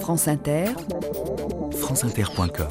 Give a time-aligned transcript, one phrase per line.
[0.00, 0.66] France Inter,
[1.72, 2.68] franceinter.com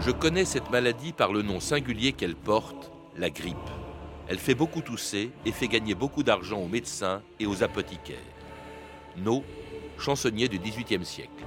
[0.00, 3.56] Je connais cette maladie par le nom singulier qu'elle porte, la grippe.
[4.28, 8.16] Elle fait beaucoup tousser et fait gagner beaucoup d'argent aux médecins et aux apothicaires.
[9.16, 9.42] No,
[9.98, 11.44] chansonnier du XVIIIe siècle.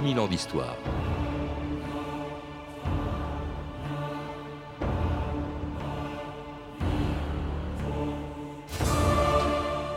[0.00, 0.76] 2000 ans d'histoire.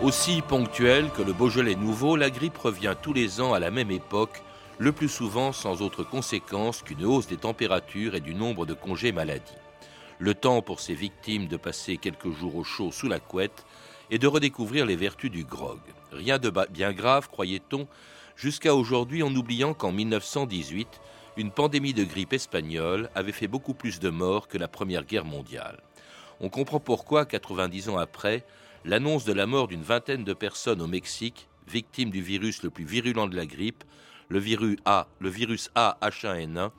[0.02, 3.92] Aussi ponctuelle que le Beaujolais nouveau, la grippe revient tous les ans à la même
[3.92, 4.42] époque,
[4.80, 9.12] le plus souvent sans autre conséquence qu'une hausse des températures et du nombre de congés
[9.12, 9.54] maladie.
[10.18, 13.68] Le temps pour ces victimes de passer quelques jours au chaud sous la couette
[14.10, 15.78] et de redécouvrir les vertus du grog.
[16.12, 17.88] Rien de bien grave, croyait-on,
[18.42, 21.00] jusqu'à aujourd'hui en oubliant qu'en 1918,
[21.38, 25.26] une pandémie de grippe espagnole avait fait beaucoup plus de morts que la Première Guerre
[25.26, 25.80] mondiale.
[26.40, 28.44] On comprend pourquoi, 90 ans après,
[28.84, 32.84] l'annonce de la mort d'une vingtaine de personnes au Mexique, victimes du virus le plus
[32.84, 33.84] virulent de la grippe,
[34.28, 36.72] le virus A, le virus A H1N1,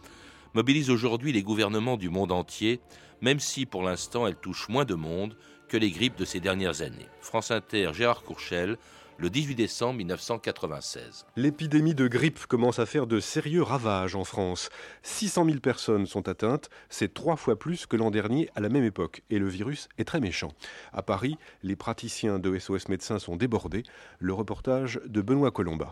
[0.54, 2.80] mobilise aujourd'hui les gouvernements du monde entier,
[3.20, 5.36] même si pour l'instant elle touche moins de monde
[5.68, 7.08] que les grippes de ces dernières années.
[7.20, 8.78] France Inter, Gérard Courchel,
[9.18, 11.26] le 18 décembre 1996.
[11.36, 14.70] L'épidémie de grippe commence à faire de sérieux ravages en France.
[15.02, 18.84] 600 000 personnes sont atteintes, c'est trois fois plus que l'an dernier à la même
[18.84, 20.52] époque, et le virus est très méchant.
[20.92, 23.82] À Paris, les praticiens de SOS Médecins sont débordés.
[24.18, 25.90] Le reportage de Benoît Colomba.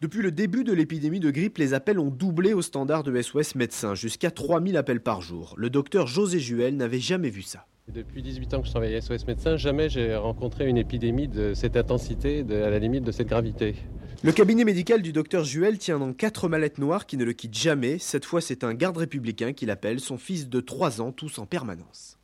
[0.00, 3.56] Depuis le début de l'épidémie de grippe, les appels ont doublé au standard de SOS
[3.56, 5.54] Médecins, jusqu'à 3000 appels par jour.
[5.56, 7.66] Le docteur José Juel n'avait jamais vu ça.
[7.94, 11.54] Depuis 18 ans que je travaille à SOS Médecins, jamais j'ai rencontré une épidémie de
[11.54, 13.76] cette intensité, à la limite de cette gravité.
[14.22, 17.56] Le cabinet médical du docteur Juel tient dans quatre mallettes noires qui ne le quittent
[17.56, 17.98] jamais.
[17.98, 21.46] Cette fois, c'est un garde républicain qui l'appelle, son fils de 3 ans, tous en
[21.46, 22.18] permanence.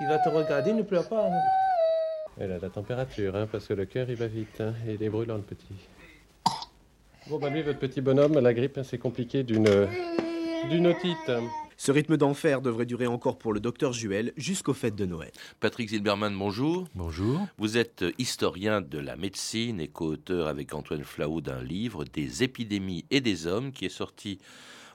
[0.00, 1.26] Il va te regarder, ne pleure pas.
[1.26, 1.40] Hein.
[2.38, 4.60] Elle a la température, hein, parce que le cœur, il va vite.
[4.60, 5.74] Hein, et il est brûlant, le petit.
[7.28, 9.88] Bon, bah lui, votre petit bonhomme, la grippe, c'est compliqué d'une...
[10.70, 11.30] d'une otite.
[11.80, 15.30] Ce rythme d'enfer devrait durer encore pour le docteur Juel jusqu'aux fêtes de Noël.
[15.60, 16.86] Patrick Zilberman, bonjour.
[16.94, 17.48] Bonjour.
[17.56, 23.06] Vous êtes historien de la médecine et co-auteur avec Antoine Flahaud d'un livre, Des épidémies
[23.10, 24.40] et des hommes, qui est sorti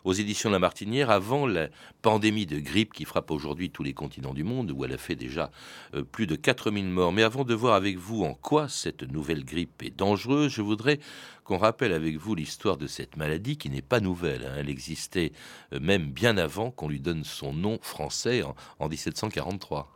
[0.06, 1.68] aux éditions La Martinière avant la
[2.02, 5.16] pandémie de grippe qui frappe aujourd'hui tous les continents du monde, où elle a fait
[5.16, 5.52] déjà
[5.96, 7.12] euh, plus de 4000 morts.
[7.12, 11.00] Mais avant de voir avec vous en quoi cette nouvelle grippe est dangereuse, je voudrais
[11.44, 14.46] qu'on rappelle avec vous l'histoire de cette maladie qui n'est pas nouvelle.
[14.46, 14.54] Hein.
[14.58, 15.32] Elle existait
[15.74, 18.44] euh, même bien avant qu'on lui donne son nom français
[18.80, 19.92] en, 1743.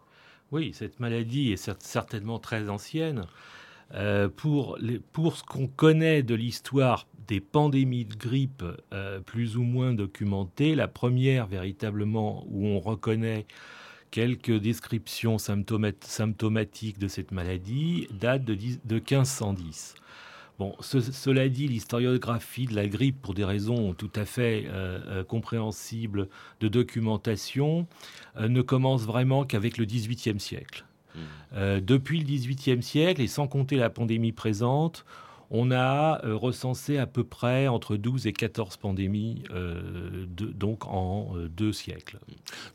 [0.51, 3.27] Oui, cette maladie est certainement très ancienne.
[3.95, 8.63] Euh, pour, ce qu'on connaît de l'histoire des pandémies de grippe
[8.93, 10.75] euh, plus ou moins documentées.
[10.75, 13.45] La première, véritablement, où on reconnaît
[14.11, 19.95] quelques descriptions symptomatiques de cette maladie, date de, 1510.
[20.57, 26.27] Bon, cela dit, l'historiographie de la grippe, pour des raisons tout à fait euh, compréhensibles
[26.59, 27.87] de documentation,
[28.37, 30.85] ne commence vraiment qu'avec le XVIIIe siècle.
[31.15, 31.79] Mmh.
[31.79, 35.05] depuis le XVIIIe siècle, et sans compter la pandémie présente,
[35.51, 41.35] on a euh, recensé à peu près entre 12 et 14 pandémies, euh, donc en
[41.35, 42.19] euh, deux siècles.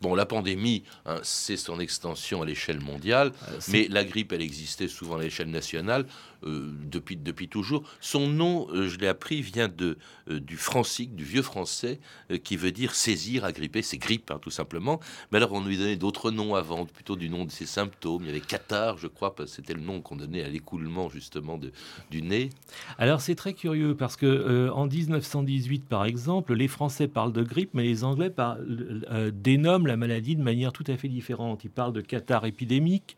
[0.01, 3.33] Bon, la pandémie, hein, c'est son extension à l'échelle mondiale,
[3.69, 6.07] mais la grippe, elle existait souvent à l'échelle nationale.
[6.47, 7.85] Euh, depuis, depuis toujours.
[8.03, 9.97] Son nom, je l'ai appris, vient de,
[10.29, 12.01] du francique, du vieux français,
[12.43, 15.01] qui veut dire saisir, agripper, c'est grippe hein, tout simplement.
[15.33, 18.25] Mais alors on lui donnait d'autres noms avant, plutôt du nom de ses symptômes.
[18.25, 21.09] Il y avait cathare, je crois, parce que c'était le nom qu'on donnait à l'écoulement
[21.09, 21.73] justement de,
[22.11, 22.51] du nez.
[22.98, 27.70] Alors c'est très curieux parce que en 1918, par exemple, les Français parlent de grippe,
[27.75, 28.32] mais les Anglais
[29.32, 31.64] dénomment la maladie de manière tout à fait différente.
[31.64, 33.16] Ils parlent de cathare épidémique.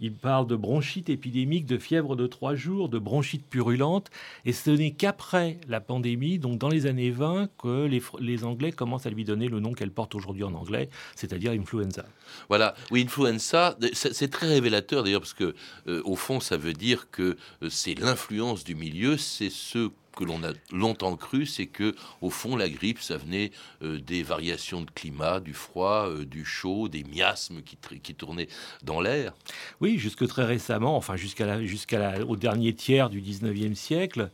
[0.00, 4.10] Il parle de bronchite épidémique, de fièvre de trois jours, de bronchite purulente.
[4.44, 7.86] Et ce n'est qu'après la pandémie, donc dans les années 20, que
[8.20, 12.04] les, Anglais commencent à lui donner le nom qu'elle porte aujourd'hui en anglais, c'est-à-dire influenza.
[12.48, 15.54] Voilà, oui, influenza, c'est très révélateur d'ailleurs, parce que
[15.86, 20.24] euh, au fond, ça veut dire que euh, c'est l'influence du milieu, c'est ce que
[20.24, 23.52] l'on a longtemps cru, c'est que au fond la grippe, ça venait
[23.82, 28.48] euh, des variations de climat, du froid, euh, du chaud, des miasmes qui, qui tournaient
[28.82, 29.34] dans l'air.
[29.80, 34.30] Oui, jusque très récemment, enfin jusqu'à jusqu'à au dernier tiers du 19e siècle,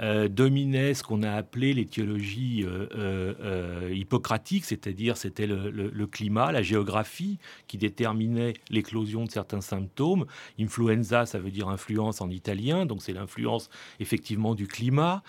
[0.00, 7.38] euh, dominait ce qu'on a appelé l'étiologie euh, hippocratique, c'est-à-dire c'était le, climat, la géographie
[7.66, 10.26] qui déterminait l'éclosion de certains symptômes.
[10.60, 13.70] Influenza, ça veut dire influence en italien, donc c'est l'influence
[14.00, 15.22] effectivement du climat,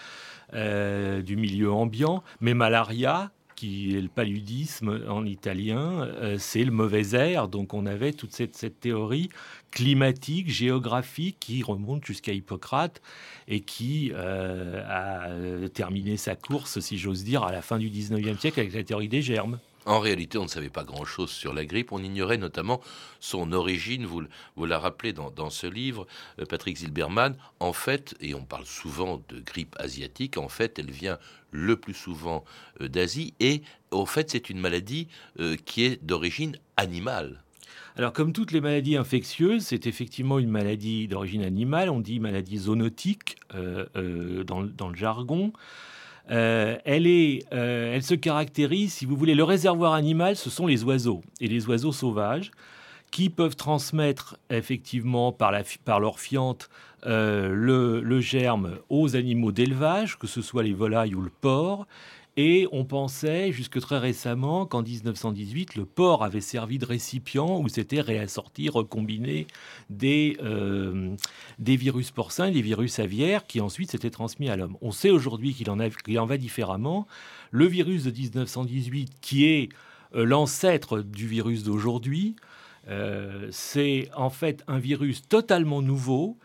[0.53, 2.23] du milieu ambiant.
[2.41, 7.47] Mais malaria, qui est le paludisme en italien, euh, c'est le mauvais air.
[7.47, 9.29] Donc on avait toute cette, théorie
[9.71, 13.01] climatique, géographique qui remonte jusqu'à Hippocrate
[13.47, 18.39] et qui euh, a terminé sa course, si j'ose dire, à la fin du 19e
[18.39, 19.59] siècle avec la théorie des germes.
[19.87, 21.93] En réalité, on ne savait pas grand-chose sur la grippe.
[21.93, 22.81] On ignorait notamment
[23.21, 24.05] son origine.
[24.05, 26.05] Vous, la rappelez dans, ce livre,
[26.39, 27.37] euh, Patrick Zilberman.
[27.61, 31.17] En fait, et on parle souvent de grippe asiatique, en fait, elle vient
[31.51, 32.43] le plus souvent
[32.81, 33.33] euh, d'Asie.
[33.39, 33.61] Et
[33.91, 35.07] en fait, c'est une maladie
[35.39, 37.41] euh, qui est d'origine animale.
[37.95, 41.89] Alors, comme toutes les maladies infectieuses, c'est effectivement une maladie d'origine animale.
[41.89, 45.53] On dit maladie zoonotique dans, le jargon.
[46.29, 51.21] Euh, euh, elle se caractérise, si vous voulez, le réservoir animal, ce sont les oiseaux,
[51.39, 52.51] et les oiseaux sauvages,
[53.11, 55.51] qui peuvent transmettre effectivement par,
[55.99, 56.69] leur fiente
[57.05, 61.87] euh, le, germe aux animaux d'élevage, que ce soit les volailles ou le porc,
[62.37, 67.67] et on pensait jusque très récemment qu'en 1918, le porc avait servi de récipient où
[67.67, 69.47] s'étaient réassortis, recombinés
[69.89, 71.15] des, euh,
[71.57, 74.77] des virus porcins, des virus aviaires qui ensuite s'étaient transmis à l'homme.
[74.81, 77.07] On sait aujourd'hui qu'il en, en, va différemment.
[77.49, 79.69] Le virus de 1918, qui est
[80.13, 82.35] euh, l'ancêtre du virus d'aujourd'hui,
[82.87, 86.37] euh, c'est en fait un virus totalement nouveau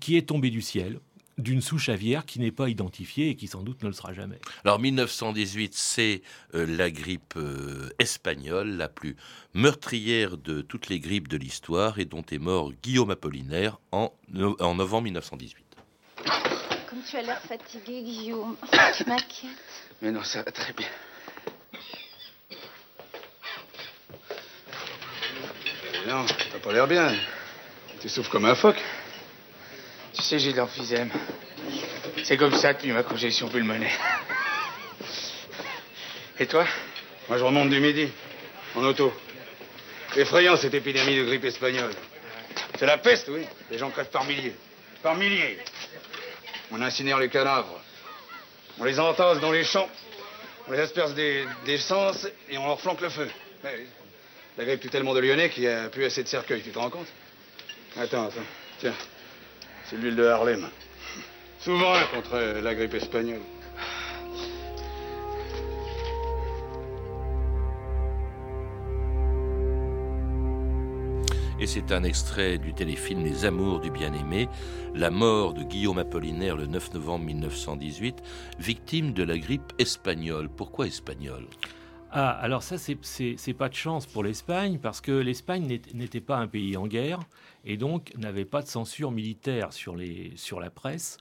[0.00, 1.00] qui est tombé du ciel
[1.38, 4.40] d'une souche aviaire qui n'est pas identifiée et qui sans doute ne le sera jamais.
[4.64, 6.22] Alors 1918, c'est
[6.54, 9.16] euh, la grippe euh, espagnole, la plus
[9.54, 14.12] meurtrière de toutes les grippes de l'histoire et dont est mort Guillaume Apollinaire en,
[14.60, 15.64] en novembre 1918.
[16.88, 18.56] Comme tu as l'air fatigué, Guillaume,
[18.96, 19.50] tu m'inquiètes.
[20.00, 20.88] Mais non, ça va très bien.
[26.06, 27.12] Non, t'as pas l'air bien.
[28.00, 28.80] Tu souffres comme un phoque.
[30.16, 31.10] Tu sais, j'ai de l'emphysème.
[32.24, 33.98] C'est comme ça depuis ma congestion pulmonaire.
[36.38, 36.66] Et toi?
[37.28, 38.08] Moi, je remonte du midi,
[38.74, 39.12] en auto.
[40.16, 41.92] Effrayant, cette épidémie de grippe espagnole.
[42.78, 43.42] C'est la peste, oui.
[43.70, 44.54] Les gens crèvent par milliers.
[45.02, 45.58] Par milliers.
[46.70, 47.80] On incinère les cadavres.
[48.78, 49.88] On les entasse dans les champs.
[50.68, 51.14] On les asperge
[51.64, 53.28] d'essence et on leur flanque le feu.
[54.56, 56.90] la grippe tellement de Lyonnais qu'il n'y a plus assez de cercueils, tu te rends
[56.90, 57.06] compte?
[57.96, 58.40] Attends, attends.
[58.80, 58.94] Tiens.
[59.88, 60.66] C'est l'huile de Harlem.
[61.60, 63.40] Souvent contre la grippe espagnole.
[71.60, 74.48] Et c'est un extrait du téléfilm Les Amours du bien-aimé,
[74.94, 78.16] la mort de Guillaume Apollinaire le 9 novembre 1918,
[78.58, 80.48] victime de la grippe espagnole.
[80.48, 81.46] Pourquoi espagnole?
[82.12, 86.46] Ah, alors ça, c'est pas de chance pour l'Espagne, parce que l'Espagne n'était pas un
[86.46, 87.20] pays en guerre,
[87.64, 91.18] et donc n'avait pas de censure militaire sur, les, sur la presse.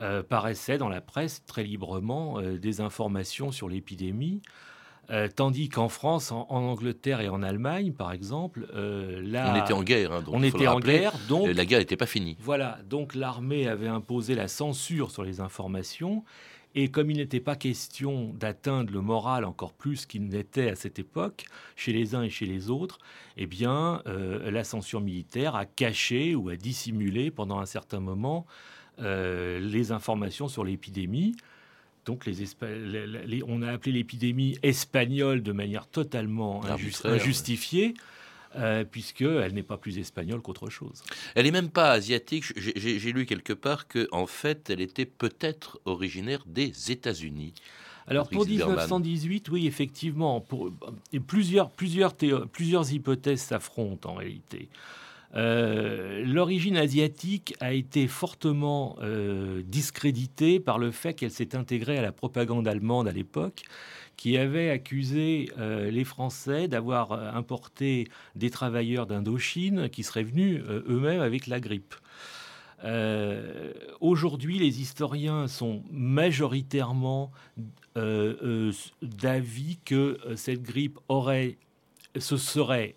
[0.00, 4.42] Euh, paraissait dans la presse très librement euh, des informations sur l'épidémie.
[5.10, 9.82] Euh, tandis qu'en France, en, Angleterre et en Allemagne, par exemple, là, on était en
[9.84, 10.12] guerre.
[10.12, 12.36] Hein, on était en guerre, donc la guerre n'était pas finie.
[12.40, 16.24] Voilà, donc l'armée avait imposé la censure sur les informations
[16.74, 20.98] et comme il n'était pas question d'atteindre le moral encore plus qu'il n'était à cette
[20.98, 21.44] époque,
[21.76, 22.98] chez les uns et chez les autres,
[23.36, 28.46] eh bien, euh, la censure militaire a caché ou a dissimulé pendant un certain moment
[29.00, 31.36] euh, les informations sur l'épidémie.
[32.06, 36.62] Donc, les, on a appelé l'épidémie espagnole de manière totalement
[37.04, 37.94] injustifiée.
[38.56, 41.02] Euh, puisqu'elle n'est pas plus espagnole qu'autre chose.
[41.34, 42.44] Elle n'est même pas asiatique.
[42.56, 47.52] J'ai lu quelque part qu'en en fait, elle était peut-être originaire des États-Unis.
[48.06, 50.70] Alors pour 1918, oui, effectivement, pour,
[51.26, 54.68] plusieurs, plusieurs, plusieurs hypothèses s'affrontent en réalité.
[55.36, 62.02] Euh, l'origine asiatique a été fortement euh, discréditée par le fait qu'elle s'est intégrée à
[62.02, 63.62] la propagande allemande à l'époque
[64.16, 71.20] qui avait accusé euh, les Français d'avoir importé des travailleurs d'Indochine qui seraient venus eux-mêmes
[71.20, 71.94] avec la grippe.
[74.00, 77.32] Aujourd'hui, les historiens sont majoritairement
[77.96, 81.56] d'avis que cette grippe aurait,
[82.18, 82.96] se serait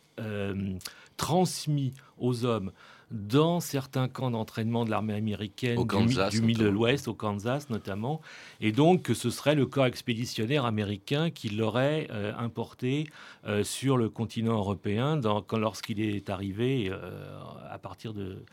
[1.17, 2.71] transmis aux hommes
[3.11, 5.81] dans certains camps d'entraînement de l'armée américaine
[6.29, 8.21] du, Middle West, au Kansas notamment,
[8.59, 13.07] et donc que ce serait le corps expéditionnaire américain qui l'aurait euh, importé
[13.45, 15.19] euh, sur le continent européen
[15.53, 18.43] lorsqu'il est arrivé euh, à partir de,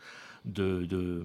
[0.45, 1.23] de, de,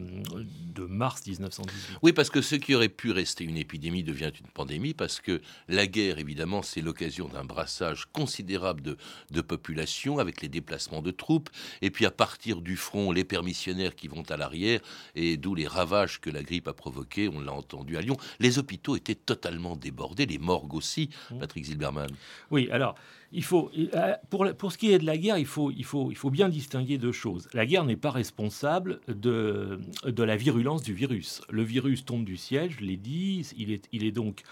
[0.75, 1.99] de mars 1918.
[2.03, 5.41] Oui, parce que ce qui aurait pu rester une épidémie devient une pandémie, parce que
[5.69, 8.97] la guerre, évidemment, c'est l'occasion d'un brassage considérable de,
[9.31, 11.51] de population avec les déplacements de troupes,
[11.83, 14.81] et puis à partir du front, les permissionnaires qui vont à l'arrière,
[15.15, 18.17] et d'où les ravages que la grippe a provoqués, on l'a entendu à Lyon.
[18.39, 21.39] Les hôpitaux étaient totalement débordés, les morgues aussi, Mmh.
[21.39, 22.11] Patrick Zilberman.
[22.51, 22.95] Oui, alors,
[23.33, 26.11] il faut, euh, pour, pour ce qui est de la guerre, il faut, il faut,
[26.11, 27.49] il faut bien distinguer deux choses.
[27.53, 31.43] La guerre n'est pas responsable de, de la virulence du virus.
[31.51, 34.43] Le virus tombe du ciel, je l'ai dit, il est, il est donc...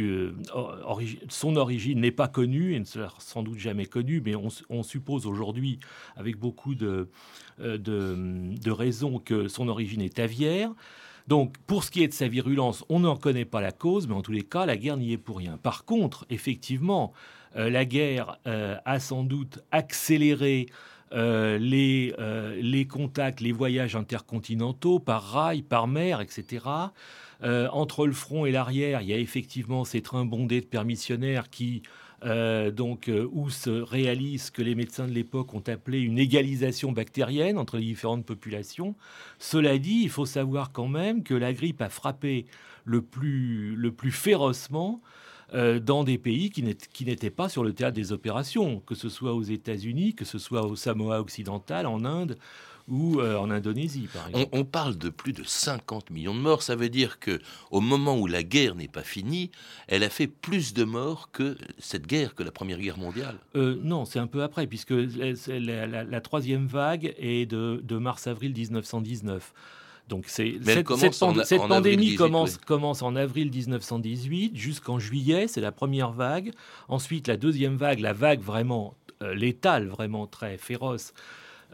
[0.00, 0.32] euh,
[1.28, 5.26] son origine n'est pas connue et ne sera sans doute jamais connue, mais on, suppose
[5.26, 5.80] aujourd'hui,
[6.16, 7.08] avec beaucoup de,
[7.60, 8.16] euh, de,
[8.60, 10.72] de raisons, que son origine est aviaire.
[11.26, 14.14] Donc, pour ce qui est de sa virulence, on n'en connaît pas la cause, mais
[14.14, 15.58] en tous les cas, la guerre n'y est pour rien.
[15.58, 17.12] Par contre, effectivement,
[17.56, 20.66] euh, la guerre a sans doute accéléré
[21.12, 26.60] les, euh, les contacts, les voyages intercontinentaux par rail, par mer, etc.
[27.42, 31.50] Euh, entre le front et l'arrière, il y a effectivement ces trains bondés de permissionnaires
[31.50, 31.82] qui,
[32.24, 36.18] euh, donc, euh, où se réalise ce que les médecins de l'époque ont appelé une
[36.18, 38.96] égalisation bactérienne entre les différentes populations.
[39.38, 42.46] Cela dit, il faut savoir quand même que la grippe a frappé
[42.84, 45.00] le plus, le plus férocement
[45.54, 48.94] euh, dans des pays qui n'ét- qui n'étaient pas sur le théâtre des opérations, que
[48.94, 52.38] ce soit aux États-Unis, que ce soit au Samoa occidental, en Inde
[52.86, 54.48] ou euh, en Indonésie, par exemple.
[54.52, 56.62] On, on parle de plus de 50 millions de morts.
[56.62, 57.38] Ça veut dire que
[57.70, 59.50] au moment où la guerre n'est pas finie,
[59.88, 63.36] elle a fait plus de morts que cette guerre, que la Première Guerre mondiale.
[63.56, 67.44] Euh, non, c'est un peu après, puisque la, c'est la- la- la troisième vague est
[67.44, 69.52] de, de mars-avril 1919.
[70.08, 71.34] Donc cette, en
[71.64, 72.60] en pandémie 18, commence, oui.
[72.66, 76.52] commence en avril 1918 jusqu'en juillet, c'est la première vague.
[76.88, 81.12] Ensuite, la deuxième vague, la vague vraiment euh, létale, vraiment très féroce,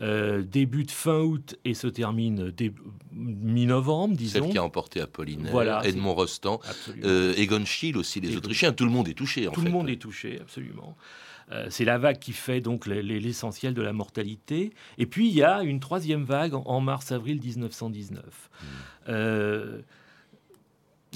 [0.02, 2.52] euh, débute fin août et se termine
[3.12, 4.40] mi-novembre, disons.
[4.40, 6.60] Celle qui a emporté Apollinaire, Voilà, Edmond Rostand,
[7.04, 8.72] euh, Egon Schiele aussi, les Autrichiens.
[8.72, 9.66] Tout le monde est touché, en Tout fait.
[9.66, 10.96] le monde est touché, absolument.
[11.52, 14.72] Euh, c'est la vague qui fait donc les- les- l'essentiel de la mortalité.
[14.98, 18.50] Et puis il y a une troisième vague en, mars-avril 1919.
[19.08, 19.80] Euh,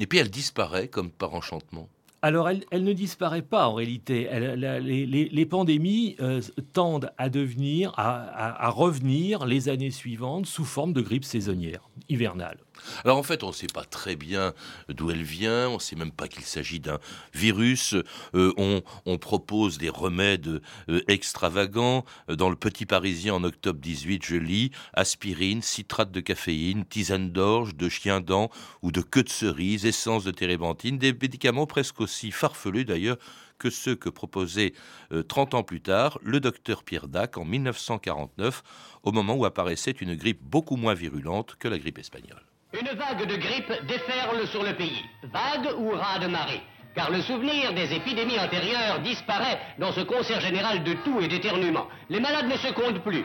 [0.01, 1.89] Et puis elle disparaît comme par enchantement.
[2.21, 4.27] alors, elle, elle ne disparaît pas en réalité.
[4.31, 6.41] Elle- la- les, les- les pandémies euh,
[6.73, 11.89] tendent à devenir, à, à- à revenir les années suivantes sous forme de grippe saisonnière,
[12.09, 12.59] hivernale.
[13.05, 14.53] Alors en fait, on ne sait pas très bien
[14.89, 16.99] d'où elle vient, on ne sait même pas qu'il s'agit d'un
[17.35, 17.95] virus.
[18.35, 22.05] Euh, on, propose des remèdes euh, extravagants.
[22.31, 27.31] Euh, Dans le Petit Parisien en octobre 18, je lis aspirine, citrate de caféine, tisane
[27.31, 28.51] d'orge, de chien dent
[28.83, 33.19] ou de queue de cerise, essence de térébenthine, des médicaments presque aussi farfelus d'ailleurs
[33.59, 34.73] que ceux que proposait
[35.13, 38.63] euh, 30 ans plus tard le docteur Pierre Dac en 1949,
[39.03, 42.48] au moment où apparaissait une grippe beaucoup moins virulente que la grippe espagnole.
[42.73, 45.05] Une vague de grippe déferle sur le pays.
[45.23, 46.63] Vague ou raz de marée
[46.99, 51.87] car le souvenir des épidémies antérieures disparaît dans ce concert général de tout et d'éternuement.
[52.11, 53.25] Les malades ne se comptent plus.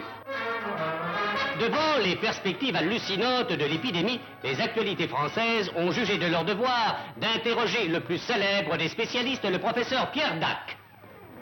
[1.60, 7.88] Devant les perspectives hallucinantes de l'épidémie, les actualités françaises ont jugé de leur devoir d'interroger
[7.88, 10.78] le plus célèbre des spécialistes, le professeur Pierre Dac.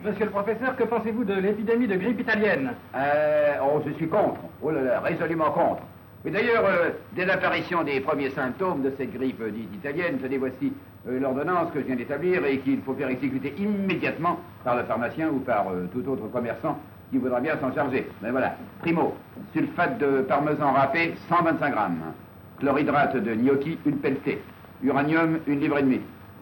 [0.01, 2.73] Monsieur le professeur, que pensez-vous de l'épidémie de grippe italienne?
[2.95, 4.39] Euh, oh, je suis contre.
[4.61, 5.83] Oh là là, résolument contre.
[6.23, 10.71] Mais d'ailleurs, euh, dès l'apparition des premiers symptômes de cette grippe dite italienne, tenez, voici
[11.07, 15.29] euh, l'ordonnance que je viens d'établir et qu'il faut faire exécuter immédiatement par le pharmacien
[15.29, 16.77] ou par euh, tout autre commerçant
[17.09, 18.07] qui voudra bien s'en charger.
[18.21, 18.55] Mais voilà.
[18.81, 19.15] Primo,
[19.51, 22.13] sulfate de parmesan râpé, 125 grammes.
[22.59, 24.41] Chlorhydrate de gnocchi, une pelletée.
[24.83, 26.01] Uranium, une livre et demie.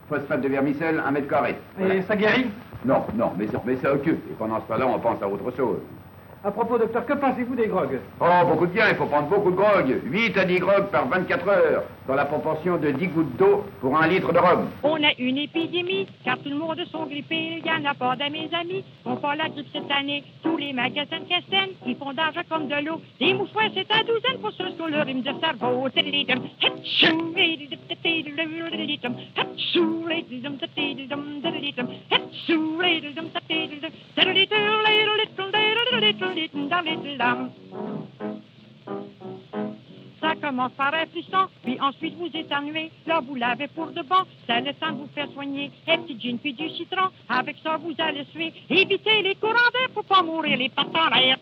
[0.09, 1.55] Phosphate de vermicelle, un mètre carré.
[1.79, 2.47] Et ça guérit?
[2.83, 4.19] Non, non, mais ça, mais ça occupe.
[4.29, 5.79] Et pendant ce temps-là, on pense à autre chose.
[6.41, 9.51] À propos, docteur, que pensez-vous des grogues Oh, beaucoup de bien, il faut prendre beaucoup
[9.51, 9.99] de drogue.
[10.05, 14.01] 8 à 10 grogues par 24 heures, dans la proportion de 10 gouttes d'eau pour
[14.01, 14.69] un litre de rhum.
[14.83, 17.59] On a une épidémie, car tout le monde sont grippés.
[17.59, 18.85] Il y en a pas de mes amis.
[19.05, 20.23] On pas la grippe cette année.
[20.41, 23.01] Tous les magasins de ils font d'argent comme de l'eau.
[23.19, 25.89] Les mouchoirs, c'est à douzaine pour ceux sur le rhume de cerveau.
[35.91, 37.49] little, little, little, little, little, little,
[40.21, 42.91] Ça commence par un frisson, puis ensuite vous éternuez.
[43.07, 44.23] Là, vous lavez pour de bon.
[44.45, 45.71] C'est le temps de vous faire soigner.
[45.87, 47.09] Un petit gin, puis du citron.
[47.29, 48.53] Avec ça, vous allez suer.
[48.69, 50.57] Évitez les courants d'air pour pas mourir.
[50.57, 51.37] Les patins, l'air,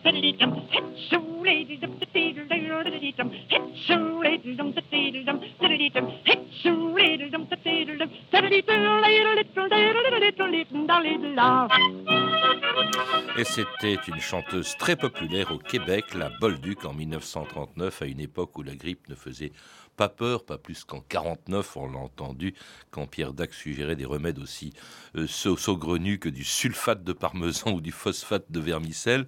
[13.38, 18.58] et c'était une chanteuse très populaire au Québec, la Bolduc, en 1939, à une époque
[18.58, 19.52] où la grippe ne faisait
[19.96, 22.54] pas peur, pas plus qu'en 49, on l'a entendu,
[22.90, 24.72] quand Pierre Dac suggérait des remèdes aussi
[25.16, 29.26] euh, saugrenus que du sulfate de parmesan ou du phosphate de vermicelle.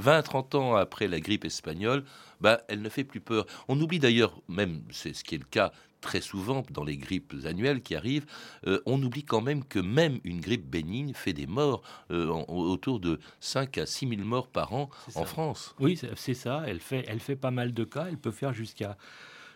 [0.00, 2.04] 20-30 ans après la grippe espagnole,
[2.40, 3.46] bah, elle ne fait plus peur.
[3.68, 5.72] On oublie d'ailleurs, même c'est ce qui est le cas
[6.02, 8.26] très souvent dans les grippes annuelles qui arrivent,
[8.66, 13.00] euh, on oublie quand même que même une grippe bénigne fait des morts, euh, autour
[13.00, 15.74] de 5 à 6 000 morts par an en France.
[15.80, 18.98] Oui, c'est ça, elle fait, elle fait pas mal de cas, elle peut faire jusqu'à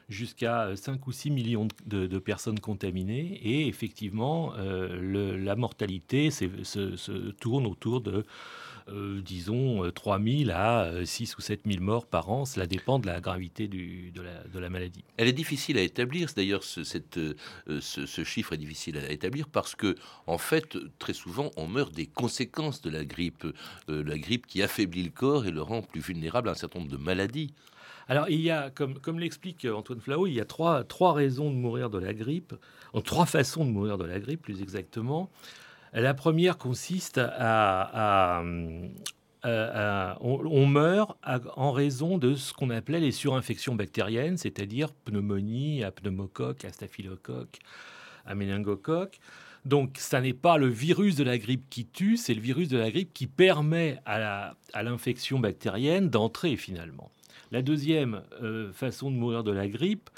[0.09, 3.41] jusqu'à 5 ou 6 millions de, personnes contaminées.
[3.43, 8.25] Et effectivement, euh, la mortalité se, tourne autour de
[8.89, 12.45] euh, disons, 3 euh, 000 à 6 euh, ou 7 000 morts par an.
[12.45, 15.03] Cela dépend de la gravité du, de, la, de, la, maladie.
[15.17, 16.29] Elle est difficile à établir.
[16.37, 16.85] D'ailleurs, ce,
[18.25, 22.81] chiffre est difficile à établir parce que, en fait, très souvent, on meurt des conséquences
[22.81, 23.47] de la grippe.
[23.89, 26.93] la grippe qui affaiblit le corps et le rend plus vulnérable à un certain nombre
[26.93, 27.53] de maladies.
[28.09, 31.51] Alors, il y a, comme, comme l'explique Antoine Flau, il y a trois, trois raisons
[31.51, 32.55] de mourir de la grippe,
[32.93, 35.29] en trois façons de mourir de la grippe, plus exactement.
[35.97, 38.43] La première consiste à,
[40.21, 41.17] on, meurt
[41.57, 47.61] en raison de ce qu'on appelait les surinfections bactériennes, c'est-à-dire pneumonie, à pneumocoque, à staphylocoque,
[48.27, 48.35] à.
[49.65, 52.77] Donc, ça n'est pas le virus de la grippe qui tue, c'est le virus de
[52.79, 57.11] la grippe qui permet à l'infection bactérienne d'entrer finalement.
[57.53, 60.11] La deuxième euh, façon de mourir de la grippe,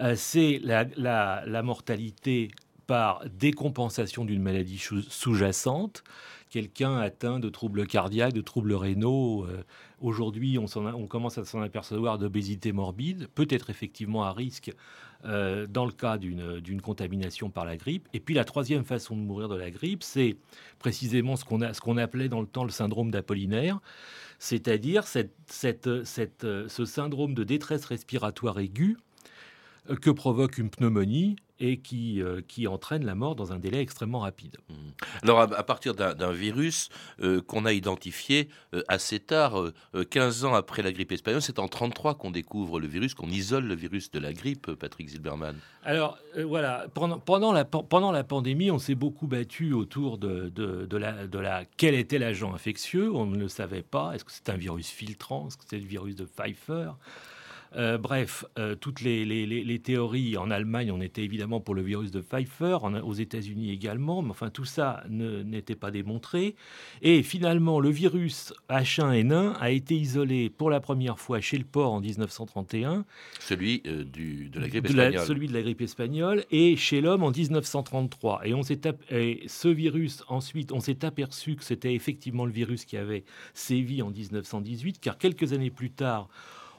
[0.00, 2.50] euh, c'est la, mortalité
[2.86, 6.04] par décompensation d'une maladie sous-jacente.
[6.50, 9.64] Quelqu'un atteint de troubles cardiaques, de troubles rénaux, euh,
[10.00, 14.70] aujourd'hui on, commence à s'en apercevoir d'obésité morbide, peut être effectivement à risque
[15.24, 18.08] euh, dans le cas d'une contamination par la grippe.
[18.12, 20.36] Et puis la troisième façon de mourir de la grippe, c'est
[20.78, 23.80] précisément ce qu'on appelait dans le temps le syndrome d'Apollinaire,
[24.38, 28.96] c'est-à-dire cette, ce syndrome de détresse respiratoire aiguë
[30.00, 34.20] que provoque une pneumonie et qui, euh, qui entraîne la mort dans un délai extrêmement
[34.20, 34.56] rapide.
[34.68, 34.74] Mmh.
[35.22, 36.88] Alors à, partir d'un virus
[37.22, 39.70] euh, qu'on a identifié euh, assez tard,
[40.10, 43.64] 15 ans après la grippe espagnole, c'est en 33 qu'on découvre le virus, qu'on isole
[43.64, 45.56] le virus de la grippe, Patrick Zilberman.
[45.84, 50.86] Alors voilà, pendant, pendant, la, pendant la pandémie, on s'est beaucoup battu autour de, de,
[50.86, 51.64] de, la, de la...
[51.76, 53.14] Quel était l'agent infectieux?
[53.14, 54.12] On ne le savait pas.
[54.14, 55.46] Est-ce que c'est un virus filtrant?
[55.46, 56.90] Est-ce que c'est le virus de Pfeiffer
[57.76, 62.20] euh, bref, euh, toutes les, théories en Allemagne, on était évidemment pour le virus de
[62.20, 66.56] Pfeiffer, aux États-Unis également, mais enfin tout ça n'était pas démontré.
[67.02, 71.92] Et finalement, le virus H1N1 a été isolé pour la première fois chez le porc
[71.92, 73.04] en 1931.
[73.40, 75.26] Celui euh, de la grippe espagnole.
[75.26, 78.46] celui de la grippe espagnole et chez l'homme en 1933.
[78.46, 78.62] Et, on
[79.10, 84.00] et ce virus, ensuite, on s'est aperçu que c'était effectivement le virus qui avait sévi
[84.02, 86.28] en 1918, car quelques années plus tard,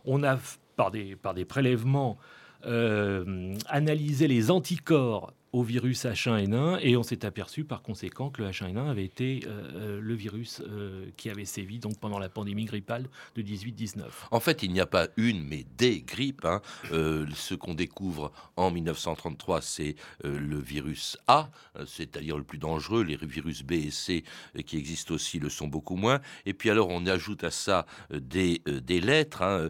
[0.06, 0.40] on a
[0.78, 2.18] par des, par des prélèvements,
[2.66, 8.50] euh, analyser les anticorps au virus H1N1 et on s'est aperçu par conséquent que le
[8.50, 12.65] H1N1 avait été euh, euh, le virus euh, qui avait sévi donc pendant la pandémie
[12.65, 14.04] grippale de 18-19.
[14.30, 16.46] En fait, il n'y a pas une mais des grippes.
[16.46, 16.62] Hein.
[16.91, 21.50] ce qu'on découvre en 1933, c'est le virus A,
[21.88, 23.04] c'est-à-dire le plus dangereux.
[23.04, 24.24] Les virus B et C
[24.65, 26.20] qui existent aussi le sont beaucoup moins.
[26.46, 29.70] Et puis alors on ajoute à ça des, lettres hein,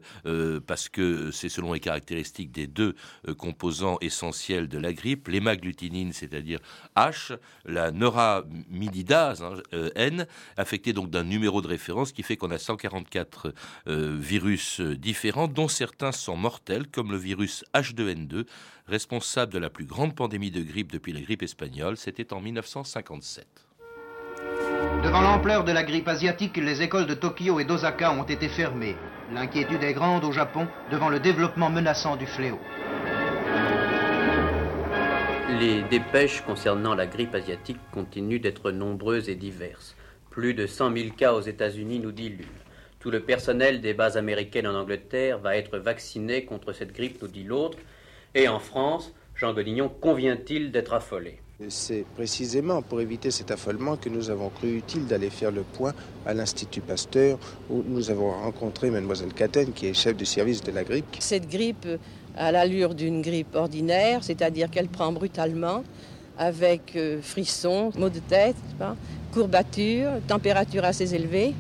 [0.66, 2.96] parce que c'est selon les caractéristiques des deux
[3.38, 5.30] composants essentiels de la grippe,
[6.12, 6.60] c'est-à-dire
[6.96, 12.52] H, la neuramididase, hein, euh, N, affectée donc d'un numéro de référence qui fait qu'on
[12.52, 13.54] a 144
[13.88, 18.46] euh, virus euh, différents, dont certains sont mortels, comme le virus H2N2,
[18.88, 21.98] responsable de la plus grande pandémie de grippe depuis la grippe espagnole.
[21.98, 23.46] C'était en 1957.
[25.04, 28.96] Devant l'ampleur de la grippe asiatique, les écoles de Tokyo et d'Osaka ont été fermées.
[29.32, 32.60] L'inquiétude est grande au Japon devant le développement menaçant du fléau.
[35.60, 39.96] Les dépêches concernant la grippe asiatique continuent d'être nombreuses et diverses.
[40.30, 42.46] Plus de 100 000 cas aux États-Unis, nous dit l'une.
[43.00, 47.28] Tout le personnel des bases américaines en Angleterre va être vacciné contre cette grippe, nous
[47.28, 47.80] dit l'autre.
[48.36, 51.40] Et en France, Jean Godignon convient-il d'être affolé?
[51.70, 55.96] C'est précisément pour éviter cet affolement que nous avons cru utile d'aller faire le point
[56.28, 57.40] à l'Institut Pasteur
[57.72, 61.06] où nous avons rencontré mademoiselle Caten qui est chef du service de la grippe.
[61.18, 61.88] Cette grippe
[62.38, 65.84] à l'allure d'une grippe ordinaire, c'est-à-dire qu'elle prend brutalement
[66.38, 68.56] avec euh, frissons, maux de tête,
[69.32, 71.54] courbatures, température assez élevée.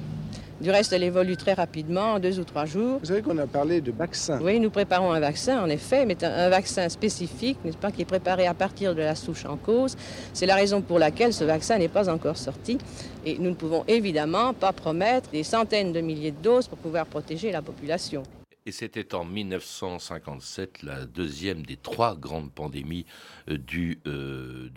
[0.60, 2.98] Du reste, elle évolue très rapidement, en deux ou trois jours.
[3.00, 4.40] Vous savez qu'on a parlé de vaccin.
[4.42, 8.02] Oui, nous préparons un vaccin, en effet, mais un, un vaccin spécifique, n'est-ce pas, qui
[8.02, 9.96] est préparé à partir de la souche en cause.
[10.34, 12.80] C'est la raison pour laquelle ce vaccin n'est pas encore sorti.
[13.24, 17.06] Et nous ne pouvons évidemment pas promettre des centaines de milliers de doses pour pouvoir
[17.06, 18.24] protéger la population.
[18.68, 23.06] Et c'était en 1957 la deuxième des trois grandes pandémies
[23.50, 24.68] euh, du euh,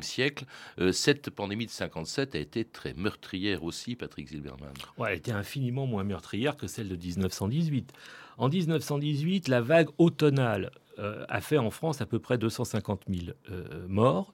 [0.00, 0.46] siècle.
[0.78, 4.72] Euh, cette pandémie de 57 a été très meurtrière aussi, Patrick Zilberman.
[4.96, 7.92] Ouais, elle était infiniment moins meurtrière que celle de 1918.
[8.38, 13.36] En 1918, la vague automnale euh, a fait en France à peu près 250 000
[13.50, 14.32] euh, morts,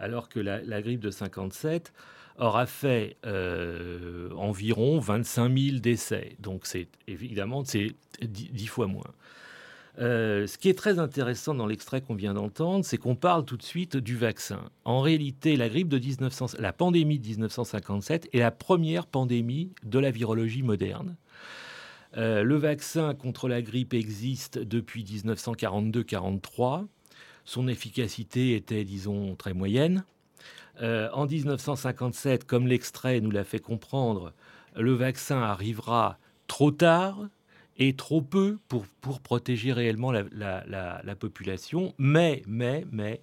[0.00, 1.92] alors que la, la grippe de 57
[2.38, 6.36] aura fait euh, environ 25 000 décès.
[6.38, 9.12] Donc c'est évidemment c'est dix, dix fois moins.
[10.00, 13.56] Euh, ce qui est très intéressant dans l'extrait qu'on vient d'entendre, c'est qu'on parle tout
[13.56, 14.70] de suite du vaccin.
[14.84, 19.98] En réalité, la grippe de 1900, la pandémie de 1957 est la première pandémie de
[19.98, 21.16] la virologie moderne.
[22.16, 26.86] Euh, le vaccin contre la grippe existe depuis 1942-43.
[27.44, 30.04] Son efficacité était, disons, très moyenne.
[30.80, 34.32] Euh, en 1957, comme l'extrait nous l'a fait comprendre,
[34.76, 37.28] le vaccin arrivera trop tard
[37.76, 41.94] et trop peu pour, pour protéger réellement la, la, la, la population.
[41.98, 43.22] Mais, mais, mais,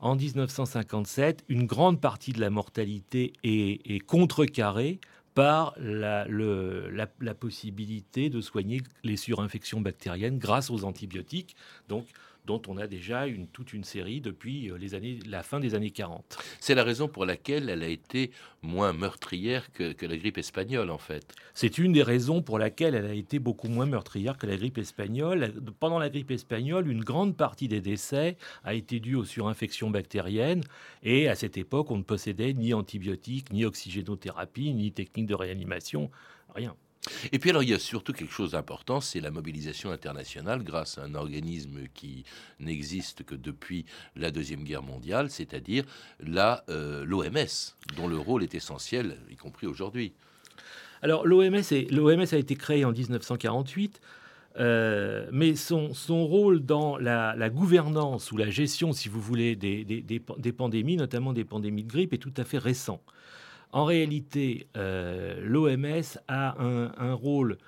[0.00, 5.00] en 1957, une grande partie de la mortalité est, contrecarrée
[5.34, 11.56] par la, la, la, possibilité de soigner les surinfections bactériennes grâce aux antibiotiques.
[11.88, 12.06] Donc,
[12.46, 15.90] dont on a déjà une, toute une série depuis les années, la fin des années
[15.90, 16.38] 40.
[16.60, 18.30] C'est la raison pour laquelle elle a été
[18.62, 21.34] moins meurtrière que, que la grippe espagnole, en fait.
[21.54, 24.78] C'est une des raisons pour laquelle elle a été beaucoup moins meurtrière que la grippe
[24.78, 25.52] espagnole.
[25.80, 30.62] Pendant la grippe espagnole, une grande partie des décès a été due aux surinfections bactériennes,
[31.02, 36.10] et à cette époque, on ne possédait ni antibiotiques, ni oxygénothérapie, ni technique de réanimation,
[36.54, 36.74] rien.
[37.32, 40.98] Et puis alors il y a surtout quelque chose d'important, c'est la mobilisation internationale grâce
[40.98, 42.24] à un organisme qui
[42.60, 43.84] n'existe que depuis
[44.16, 45.84] la Deuxième Guerre mondiale, c'est-à-dire
[46.68, 50.12] euh, l'OMS, dont le rôle est essentiel, y compris aujourd'hui.
[51.02, 54.00] Alors l'OMS a été créée en 1948.
[54.58, 59.54] Euh, mais son, son, rôle dans la, la, gouvernance ou la gestion, si vous voulez,
[59.54, 63.02] des, des, des, des pandémies, notamment des pandémies de grippe, est tout à fait récent.
[63.72, 67.58] En réalité, euh, l'OMS a un, rôle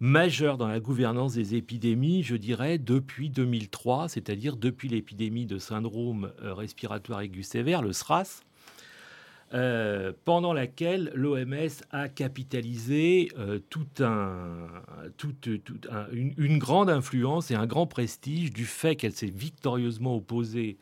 [0.00, 6.32] majeur dans la gouvernance des épidémies, je dirais, depuis 2003, c'est-à-dire depuis l'épidémie de syndrome
[6.42, 8.42] euh, respiratoire aigu sévère, le SRAS,
[9.54, 13.30] euh, pendant laquelle l'OMS a capitalisé
[16.12, 20.78] une, une, grande influence et un grand prestige du fait qu'elle s'est victorieusement opposée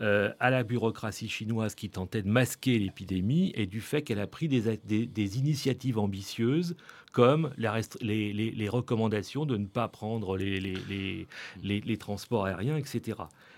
[0.00, 4.26] euh, à la bureaucratie chinoise qui tentait de masquer l'épidémie et du fait qu'elle a
[4.26, 6.76] pris des, initiatives ambitieuses
[7.12, 13.14] comme les, recommandations de ne pas prendre les transports aériens, etc.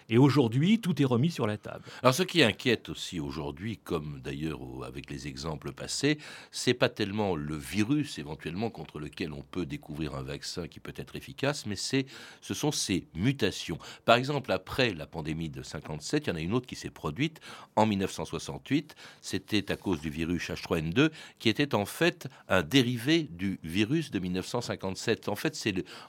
[0.09, 1.85] Et aujourd'hui, tout est remis sur la table.
[2.03, 6.19] Alors, ce qui inquiète aussi aujourd'hui, comme d'ailleurs avec les exemples passés,
[6.53, 10.95] c'est pas tellement le virus éventuellement contre lequel on peut découvrir un vaccin qui peut
[10.97, 12.07] être efficace, mais c'est,
[12.41, 13.79] ce sont ces mutations.
[14.05, 16.91] Par exemple, après la pandémie de 57, il y en a une autre qui s'est
[16.91, 17.41] produite
[17.75, 18.95] en 1968.
[19.21, 24.21] C'était à cause du virus H3N2, qui était en fait un dérivé du virus de
[24.21, 25.29] 1957.
[25.29, 25.57] En fait,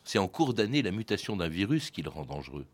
[0.03, 2.65] c'est en cours d'année la mutation d'un virus qui le rend dangereux.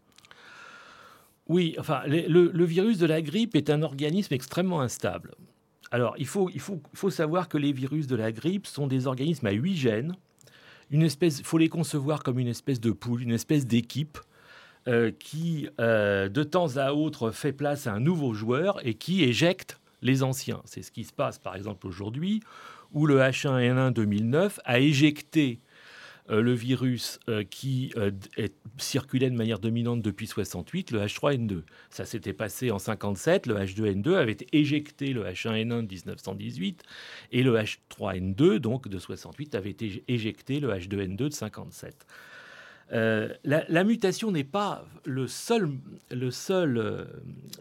[1.48, 5.32] Oui, enfin, le, virus de la grippe est un organisme extrêmement instable.
[5.92, 9.08] Alors, il faut, il faut, faut savoir que les virus de la grippe sont des
[9.08, 10.16] organismes à huit gènes.
[10.90, 11.10] Il
[11.44, 14.18] faut les concevoir comme une espèce de poule, une espèce d'équipe
[14.88, 19.24] euh, qui, euh, de temps à autre, fait place à un nouveau joueur et qui
[19.24, 20.62] éjecte les anciens.
[20.66, 22.42] C'est ce qui se passe, par exemple, aujourd'hui,
[22.92, 25.60] où le H1N1 2009 a éjecté
[26.30, 31.64] le virus euh, qui euh, est, circulait de manière dominante depuis 68, le H3N2.
[31.90, 36.84] Ça s'était passé en 57, le H2N2 avait éjecté le H1N1 de 1918
[37.32, 39.76] et le H3N2 donc de 68 avait
[40.08, 42.06] éjecté le H2N2 de 57.
[42.92, 45.70] Euh, la, mutation n'est pas le seul,
[46.12, 47.06] le seul, euh,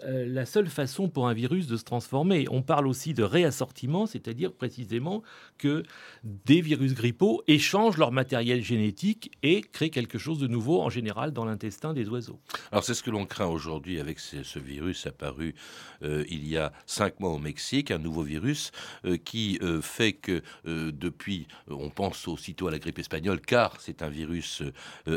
[0.03, 2.47] la seule façon pour un virus de se transformer.
[2.51, 5.23] On parle aussi de réassortiment, c'est-à-dire précisément
[5.59, 5.85] que
[6.25, 11.33] des virus grippaux échangent leur matériel génétique et créent quelque chose de nouveau, en général,
[11.33, 12.41] dans l'intestin des oiseaux.
[12.71, 15.55] Alors c'est ce que l'on craint aujourd'hui avec ce, ce, virus apparu
[16.03, 18.71] euh, il y a cinq mois au Mexique, un nouveau virus
[19.05, 24.03] euh, qui euh, fait que depuis, on pense aussitôt à la grippe espagnole, car c'est
[24.03, 24.63] un virus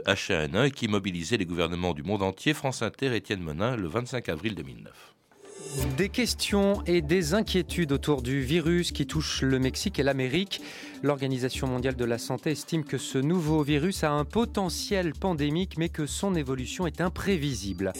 [0.05, 2.53] H1N1 qui mobilisait les gouvernements du monde entier.
[2.53, 5.15] France Inter, Étienne Menin, le 25 avril 2009.
[5.97, 10.61] Des questions et des inquiétudes autour du virus qui touche le Mexique et l'Amérique.
[11.03, 15.89] L'Organisation mondiale de la santé estime que ce nouveau virus a un potentiel pandémique mais
[15.89, 17.93] que son évolution est imprévisible.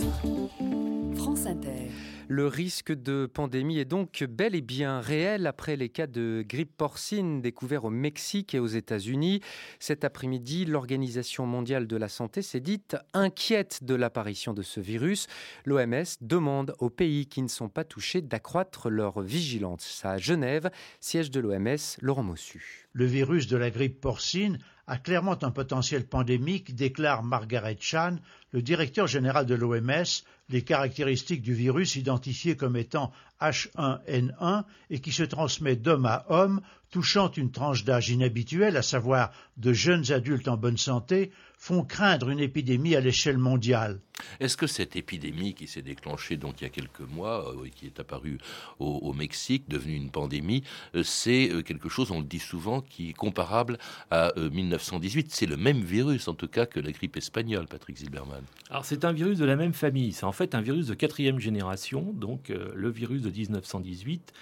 [1.15, 1.89] France Inter.
[2.27, 6.75] Le risque de pandémie est donc bel et bien réel après les cas de grippe
[6.75, 9.41] porcine découverts au Mexique et aux États-Unis.
[9.79, 15.27] Cet après-midi, l'Organisation mondiale de la santé s'est dite inquiète de l'apparition de ce virus.
[15.65, 20.01] L'OMS demande aux pays qui ne sont pas touchés d'accroître leur vigilance.
[20.03, 22.87] À Genève, siège de l'OMS, Laurent Mossu.
[22.93, 24.57] Le virus de la grippe porcine
[24.87, 28.17] a clairement un potentiel pandémique, déclare Margaret Chan,
[28.55, 35.11] le directeur général de l'OMS, les caractéristiques du virus identifié comme étant H1N1 et qui
[35.11, 40.47] se transmet d'homme à homme, touchant une tranche d'âge inhabituelle, à savoir de jeunes adultes
[40.47, 43.99] en bonne santé, font craindre une épidémie à l'échelle mondiale.
[44.39, 47.69] Est-ce que cette épidémie qui s'est déclenchée donc il y a quelques mois euh, et
[47.71, 48.37] qui est apparue
[48.79, 50.63] au, Mexique, devenue une pandémie,
[50.95, 53.77] euh, c'est euh, quelque chose, on le dit souvent, qui est comparable
[54.11, 58.44] à 1918 C'est le même virus en tout cas que la grippe espagnole, Patrick Zilberman.
[58.69, 61.39] Alors c'est un virus de la même famille, c'est en fait un virus de quatrième
[61.39, 64.33] génération, donc le virus de 1918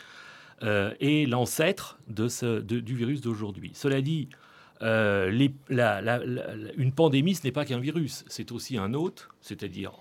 [0.61, 3.71] est l'ancêtre de du virus d'aujourd'hui.
[3.73, 4.29] Cela dit,
[4.83, 5.47] euh,
[6.77, 9.93] une pandémie, ce n'est pas qu'un virus, c'est aussi un hôte, c'est-à-dire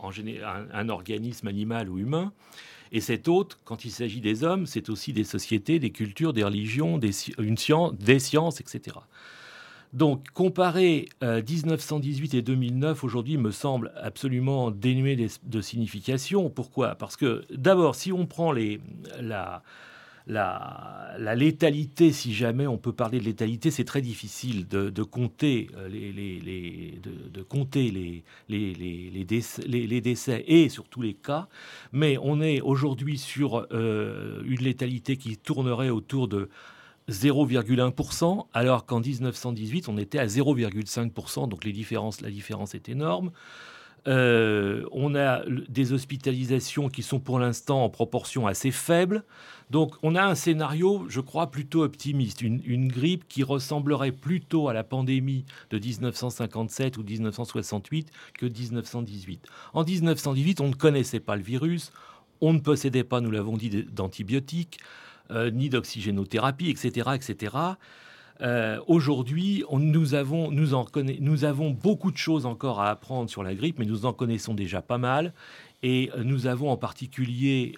[0.72, 2.32] un, organisme animal ou humain.
[2.90, 6.44] Et cet hôte, quand il s'agit des hommes, c'est aussi des sociétés, des cultures, des
[6.44, 6.98] religions,
[7.38, 7.56] une
[7.98, 8.96] des sciences, etc.
[9.92, 16.48] Donc, comparer 1918 euh, et 2009 aujourd'hui me semble absolument dénué de, de signification.
[16.48, 16.94] Pourquoi?
[16.94, 18.80] Parce que, d'abord, si on prend les,
[19.20, 19.62] la,
[20.26, 27.00] la, létalité, si jamais on peut parler de létalité, c'est très difficile de, compter les,
[27.32, 31.48] de, compter les, les, décès, et sur tous les cas.
[31.92, 36.48] Mais on est aujourd'hui sur euh, une létalité qui tournerait autour de
[37.08, 43.32] 0,1%, alors qu'en 1918, on était à 0,5%, donc les différences, la différence est énorme.
[44.08, 49.22] Euh, on a des hospitalisations qui sont pour l'instant en proportion assez faible.
[49.70, 52.42] Donc on a un scénario, je crois, plutôt optimiste.
[52.42, 59.46] Une, grippe qui ressemblerait plutôt à la pandémie de 1957 ou 1968 que 1918.
[59.72, 61.92] En 1918, on ne connaissait pas le virus,
[62.40, 64.78] on ne possédait pas, nous l'avons dit, d'antibiotiques,
[65.32, 67.56] euh, ni d'oxygénothérapie, etc., etc.
[68.40, 70.50] Euh, aujourd'hui, nous avons,
[71.70, 74.98] beaucoup de choses encore à apprendre sur la grippe, mais nous en connaissons déjà pas
[74.98, 75.32] mal.
[75.82, 77.74] Et euh, nous avons en particulier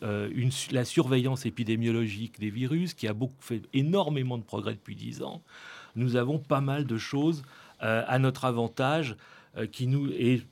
[0.73, 5.43] la surveillance épidémiologique des virus qui a beaucoup fait énormément de progrès depuis dix ans.
[5.97, 7.43] Nous avons pas mal de choses
[7.81, 9.17] à notre avantage
[9.71, 10.43] qui nous et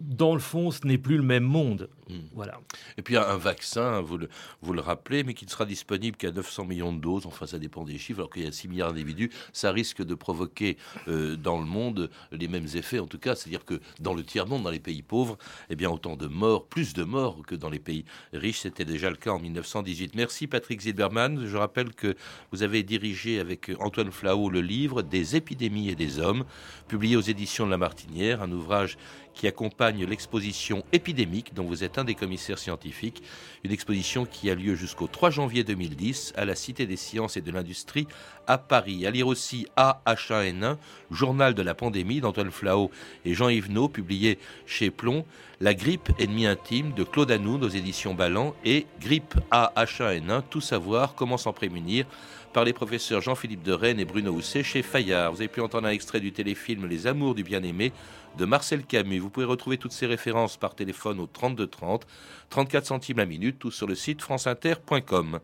[0.00, 1.88] dans le fond, ce n'est plus le même monde.
[2.08, 2.20] Hmm.
[2.34, 2.60] Voilà.
[2.96, 4.28] Et puis un vaccin, vous le,
[4.62, 7.58] vous le rappelez, mais qui ne sera disponible qu'à 900 millions de doses, enfin ça
[7.58, 10.76] dépend des chiffres, alors qu'il y a 6 milliards d'individus, ça risque de provoquer
[11.08, 14.62] euh, dans le monde les mêmes effets, en tout cas, c'est-à-dire que dans le tiers-monde,
[14.62, 17.78] dans les pays pauvres, eh bien autant de morts, plus de morts que dans les
[17.78, 20.14] pays riches, c'était déjà le cas en 1918.
[20.14, 22.16] Merci Patrick Zilberman, je rappelle que
[22.50, 26.44] vous avez dirigé avec Antoine Flao le livre Des épidémies et des hommes,
[26.88, 28.96] publié aux éditions de La Martinière, un ouvrage
[29.40, 33.22] qui accompagne l'exposition épidémique dont vous êtes un des commissaires scientifiques,
[33.64, 37.40] une exposition qui a lieu jusqu'au 3 janvier 2010 à la Cité des sciences et
[37.40, 38.06] de l'industrie
[38.46, 39.06] à Paris.
[39.06, 40.76] À lire aussi AH1N1,
[41.10, 42.90] journal de la pandémie d'Antoine Flao
[43.24, 45.24] et Jean Yvenot, publié chez Plomb,
[45.58, 51.14] La grippe ennemie intime de Claude Anoud aux éditions Ballant et Grippe AH1N1, tout savoir,
[51.14, 52.04] comment s'en prémunir
[52.52, 55.32] par les professeurs Jean-Philippe de Rennes et Bruno Housset chez Fayard.
[55.32, 57.92] Vous avez pu entendre un extrait du téléfilm Les Amours du bien-aimé
[58.38, 59.18] de Marcel Camus.
[59.18, 62.06] Vous pouvez retrouver toutes ces références par téléphone au 32 30,
[62.48, 65.40] 34 centimes la minute, tout sur le site franceinter.com.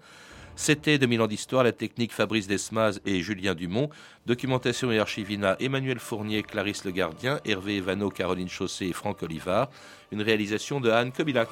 [0.57, 3.91] C'était 2000 ans d'histoire, la technique Fabrice Desmaz et Julien Dumont,
[4.25, 9.69] documentation et archivina Emmanuel Fournier, Clarisse Le Gardien, Hervé Evano, Caroline Chaussé et Franck Olivard,
[10.13, 11.49] une réalisation de Anne Kobilac.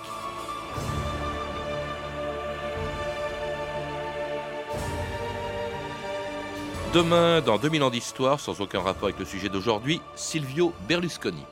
[6.94, 11.44] Demain, dans 2000 ans d'histoire, sans aucun rapport avec le sujet d'aujourd'hui, Silvio Berlusconi.